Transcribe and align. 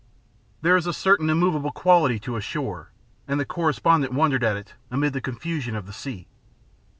There 0.63 0.75
is 0.75 0.87
a 0.87 0.93
certain 0.93 1.29
immovable 1.29 1.69
quality 1.71 2.17
to 2.21 2.35
a 2.35 2.41
shore, 2.41 2.89
and 3.27 3.39
the 3.39 3.45
correspondent 3.45 4.11
wondered 4.15 4.43
at 4.43 4.57
it 4.57 4.73
amid 4.89 5.13
the 5.13 5.21
confusion 5.21 5.75
of 5.75 5.85
the 5.85 5.93
sea. 5.93 6.27